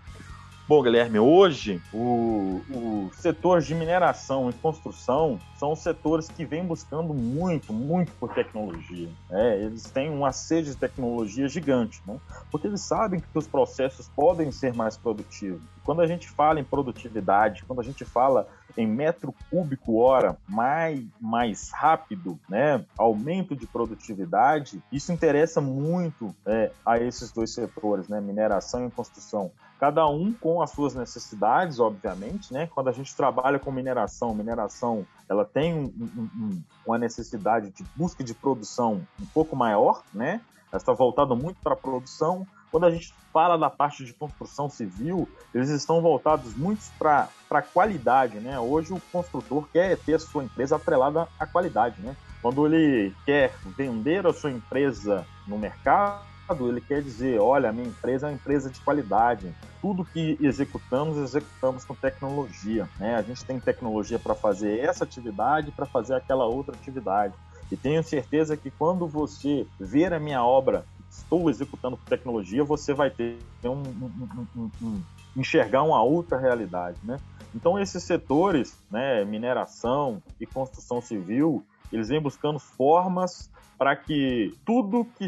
Bom, 0.68 0.84
Guilherme, 0.84 1.18
hoje 1.18 1.82
o, 1.94 2.62
o 2.70 3.10
setor 3.14 3.62
de 3.62 3.74
mineração 3.74 4.50
e 4.50 4.54
construção 4.54 5.40
são 5.58 5.72
os 5.72 5.80
setores 5.80 6.28
que 6.28 6.44
vêm 6.44 6.66
buscando 6.66 7.14
muito, 7.14 7.72
muito 7.72 8.12
por 8.20 8.34
tecnologia. 8.34 9.08
É, 9.32 9.64
eles 9.64 9.84
têm 9.84 10.10
uma 10.10 10.34
sede 10.34 10.72
de 10.72 10.76
tecnologia 10.76 11.48
gigante, 11.48 12.02
né? 12.06 12.18
porque 12.52 12.68
eles 12.68 12.82
sabem 12.82 13.22
que 13.22 13.28
os 13.34 13.48
processos 13.48 14.10
podem 14.14 14.52
ser 14.52 14.74
mais 14.74 14.98
produtivos. 14.98 15.62
Quando 15.88 16.02
a 16.02 16.06
gente 16.06 16.28
fala 16.28 16.60
em 16.60 16.66
produtividade, 16.66 17.64
quando 17.66 17.80
a 17.80 17.84
gente 17.84 18.04
fala 18.04 18.46
em 18.76 18.86
metro 18.86 19.34
cúbico 19.50 20.00
hora 20.00 20.36
mais, 20.46 21.02
mais 21.20 21.72
rápido, 21.72 22.38
né, 22.50 22.84
aumento 22.98 23.56
de 23.56 23.66
produtividade, 23.66 24.84
isso 24.92 25.14
interessa 25.14 25.62
muito 25.62 26.36
é, 26.46 26.72
a 26.86 27.00
esses 27.00 27.32
dois 27.32 27.54
setores, 27.54 28.10
né, 28.10 28.20
mineração 28.20 28.86
e 28.86 28.92
construção 28.92 29.50
cada 29.80 30.06
um 30.10 30.34
com 30.34 30.62
as 30.62 30.72
suas 30.72 30.94
necessidades, 30.94 31.80
obviamente, 31.80 32.52
né? 32.52 32.68
Quando 32.74 32.88
a 32.88 32.92
gente 32.92 33.16
trabalha 33.16 33.60
com 33.60 33.72
mineração, 33.72 34.34
mineração 34.34 35.06
ela 35.30 35.46
tem 35.46 35.72
um, 35.72 35.86
um, 35.86 36.62
uma 36.84 36.98
necessidade 36.98 37.70
de 37.70 37.86
busca 37.96 38.24
de 38.24 38.34
produção 38.34 39.08
um 39.22 39.26
pouco 39.28 39.56
maior, 39.56 40.02
né? 40.12 40.42
Ela 40.72 40.82
está 40.82 40.94
voltada 40.94 41.36
muito 41.36 41.60
para 41.62 41.74
a 41.74 41.78
produção. 41.78 42.46
Quando 42.72 42.86
a 42.86 42.92
gente 42.92 43.14
fala 43.32 43.58
da 43.58 43.70
parte 43.70 44.04
de 44.04 44.14
construção 44.14 44.70
civil, 44.70 45.30
eles 45.54 45.70
estão 45.70 46.02
voltados 46.02 46.56
muito 46.56 46.82
para 46.98 47.30
a 47.50 47.62
qualidade, 47.62 48.40
né? 48.40 48.60
Hoje 48.60 48.94
o 48.94 49.02
construtor 49.12 49.68
quer 49.72 49.98
ter 49.98 50.16
a 50.16 50.20
sua 50.20 50.44
empresa 50.44 50.76
atrelada 50.76 51.28
à 51.40 51.46
qualidade, 51.46 52.02
né? 52.02 52.16
Quando 52.42 52.66
ele 52.66 53.14
quer 53.26 53.54
vender 53.78 54.26
a 54.26 54.34
sua 54.34 54.52
empresa 54.52 55.26
no 55.48 55.58
mercado, 55.58 56.70
ele 56.70 56.80
quer 56.80 57.02
dizer, 57.02 57.40
olha, 57.40 57.70
a 57.70 57.74
minha 57.74 57.88
empresa 57.88 58.28
é 58.28 58.30
uma 58.30 58.36
empresa 58.36 58.70
de 58.70 58.80
qualidade. 58.80 59.54
Tudo 59.82 60.06
que 60.06 60.38
executamos, 60.40 61.18
executamos 61.18 61.84
com 61.84 61.94
tecnologia. 61.94 62.88
Né? 62.98 63.16
A 63.16 63.22
gente 63.22 63.44
tem 63.44 63.60
tecnologia 63.60 64.18
para 64.18 64.34
fazer 64.34 64.80
essa 64.80 65.04
atividade, 65.04 65.72
para 65.72 65.86
fazer 65.86 66.16
aquela 66.16 66.46
outra 66.46 66.74
atividade. 66.76 67.34
E 67.72 67.76
tenho 67.76 68.02
certeza 68.02 68.56
que 68.56 68.72
quando 68.72 69.08
você 69.08 69.68
ver 69.80 70.14
a 70.14 70.20
minha 70.20 70.44
obra, 70.44 70.86
estou 71.10 71.50
executando 71.50 71.98
tecnologia, 72.08 72.64
você 72.64 72.94
vai 72.94 73.10
ter 73.10 73.38
um, 73.64 73.70
um, 73.70 74.70
um, 74.82 75.02
enxergar 75.36 75.84
uma 75.84 76.02
outra 76.02 76.38
realidade, 76.38 76.98
né? 77.04 77.20
Então 77.56 77.80
esses 77.80 78.04
setores, 78.04 78.78
né, 78.92 79.24
mineração 79.26 80.22
e 80.40 80.46
construção 80.46 81.02
civil, 81.02 81.64
eles 81.92 82.10
vêm 82.10 82.22
buscando 82.22 82.60
formas 82.60 83.50
para 83.78 83.96
que 83.96 84.54
tudo 84.66 85.06
que 85.18 85.28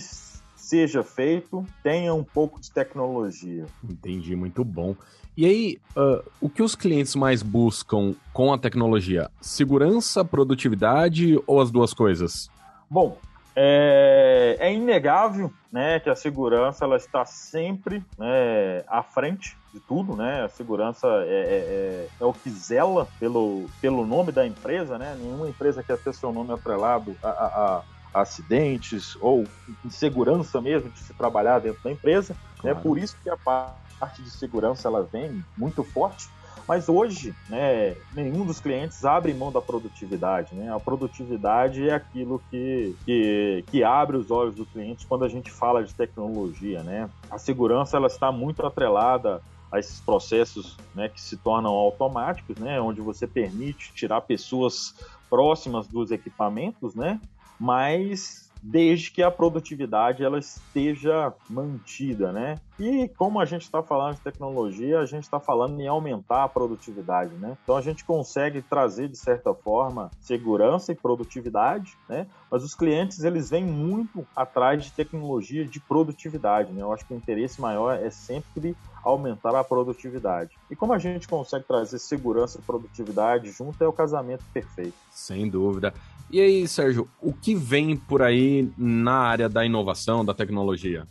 seja 0.56 1.04
feito 1.04 1.66
tenha 1.82 2.14
um 2.14 2.24
pouco 2.24 2.60
de 2.60 2.70
tecnologia. 2.72 3.66
Entendi, 3.84 4.36
muito 4.36 4.64
bom. 4.64 4.96
E 5.36 5.46
aí, 5.46 5.80
uh, 5.96 6.24
o 6.42 6.50
que 6.50 6.62
os 6.62 6.76
clientes 6.76 7.16
mais 7.16 7.42
buscam 7.42 8.14
com 8.34 8.52
a 8.52 8.58
tecnologia? 8.58 9.32
Segurança, 9.40 10.26
produtividade 10.26 11.42
ou 11.48 11.62
as 11.62 11.72
duas 11.72 11.94
coisas? 11.94 12.50
Bom, 12.90 13.18
é, 13.62 14.56
é 14.58 14.74
inegável 14.74 15.52
né, 15.70 16.00
que 16.00 16.10
a 16.10 16.16
segurança 16.16 16.86
ela 16.86 16.96
está 16.96 17.26
sempre 17.26 18.02
né, 18.18 18.86
à 18.88 19.04
frente 19.04 19.58
de 19.74 19.82
tudo, 19.82 20.16
né? 20.16 20.46
A 20.46 20.50
segurança 20.50 21.06
é, 21.08 21.28
é, 21.28 21.28
é, 21.28 22.08
é, 22.22 22.26
o 22.26 22.34
que 22.34 22.50
zela 22.50 23.06
pelo, 23.20 23.70
pelo 23.82 24.06
nome 24.06 24.32
da 24.32 24.48
empresa, 24.48 24.98
né? 24.98 25.16
Nenhuma 25.20 25.50
empresa 25.50 25.84
quer 25.84 25.98
ter 25.98 26.14
seu 26.14 26.32
nome 26.32 26.54
atrelado 26.54 27.16
a, 27.22 27.28
a, 27.28 27.84
a 28.14 28.22
acidentes 28.22 29.18
ou 29.20 29.46
insegurança 29.86 30.62
mesmo 30.62 30.90
de 30.90 31.00
se 31.00 31.14
trabalhar 31.14 31.60
dentro 31.60 31.84
da 31.84 31.92
empresa. 31.92 32.36
Claro. 32.60 32.78
Né? 32.78 32.82
Por 32.82 32.98
isso 32.98 33.16
que 33.22 33.30
a 33.30 33.38
parte 33.38 34.24
de 34.24 34.32
segurança 34.32 34.88
ela 34.88 35.04
vem 35.04 35.44
muito 35.58 35.84
forte 35.84 36.30
mas 36.70 36.88
hoje, 36.88 37.34
né, 37.50 37.96
nenhum 38.14 38.46
dos 38.46 38.60
clientes 38.60 39.04
abre 39.04 39.34
mão 39.34 39.52
da 39.52 39.60
produtividade. 39.60 40.54
Né? 40.54 40.72
A 40.72 40.80
produtividade 40.80 41.90
é 41.90 41.96
aquilo 41.96 42.40
que, 42.48 42.96
que, 43.04 43.66
que 43.72 43.84
abre 43.84 44.16
os 44.16 44.30
olhos 44.30 44.54
do 44.54 44.68
cliente 44.68 45.08
quando 45.08 45.26
a 45.26 45.28
gente 45.28 45.50
fala 45.50 45.84
de 45.84 45.96
tecnologia. 45.96 46.84
Né? 46.84 47.10
A 47.32 47.40
segurança 47.40 47.98
ela 47.98 48.06
está 48.06 48.32
muito 48.32 48.64
atrelada 48.64 49.42
a 49.72 49.80
esses 49.80 50.00
processos 50.00 50.78
né, 50.94 51.10
que 51.10 51.20
se 51.20 51.38
tornam 51.38 51.72
automáticos, 51.72 52.60
né, 52.60 52.80
onde 52.80 53.02
você 53.02 53.26
permite 53.26 53.92
tirar 53.94 54.22
pessoas 54.22 54.94
próximas 55.28 55.88
dos 55.88 56.12
equipamentos, 56.12 56.94
né, 56.94 57.20
mas 57.60 58.48
desde 58.62 59.10
que 59.10 59.24
a 59.24 59.32
produtividade 59.32 60.24
ela 60.24 60.38
esteja 60.38 61.34
mantida, 61.50 62.32
né? 62.32 62.60
E 62.80 63.10
como 63.10 63.42
a 63.42 63.46
gente 63.46 63.64
está 63.64 63.84
falando 63.84 64.16
de 64.16 64.22
tecnologia, 64.22 65.00
a 65.00 65.06
gente 65.06 65.24
está 65.24 65.38
falando 65.38 65.80
em 65.82 65.88
aumentar 65.88 66.46
a 66.46 66.48
produtividade, 66.48 67.36
né? 67.36 67.58
Então 67.62 67.76
a 67.76 67.82
gente 67.82 68.06
consegue 68.06 68.62
trazer 68.62 69.10
de 69.10 69.18
certa 69.18 69.54
forma 69.54 70.10
segurança 70.22 70.94
e 70.94 70.96
produtividade, 70.96 71.98
né? 72.08 72.26
Mas 72.50 72.64
os 72.64 72.74
clientes 72.74 73.22
eles 73.24 73.50
vêm 73.50 73.66
muito 73.66 74.26
atrás 74.34 74.86
de 74.86 74.94
tecnologia 74.94 75.66
de 75.66 75.80
produtividade, 75.82 76.72
né? 76.72 76.82
Eu 76.82 76.94
acho 76.94 77.06
que 77.06 77.14
o 77.14 77.18
interesse 77.18 77.60
maior 77.60 78.00
é 78.00 78.10
sempre 78.10 78.74
aumentar 79.04 79.56
a 79.56 79.64
produtividade. 79.64 80.52
E 80.72 80.76
como 80.76 80.94
a 80.94 81.00
gente 81.00 81.28
consegue 81.28 81.66
trazer 81.66 82.00
segurança 82.00 82.60
e 82.60 82.62
produtividade 82.62 83.52
junto 83.52 83.84
é 83.84 83.88
o 83.88 83.94
casamento 83.94 84.44
perfeito. 84.54 84.96
Sem 85.12 85.50
dúvida. 85.50 85.94
E 86.32 86.40
aí, 86.40 86.68
Sérgio, 86.68 87.10
o 87.22 87.34
que 87.34 87.56
vem 87.56 87.98
por 87.98 88.22
aí 88.22 88.72
na 88.78 89.16
área 89.16 89.50
da 89.50 89.66
inovação, 89.66 90.24
da 90.24 90.34
tecnologia? 90.34 91.06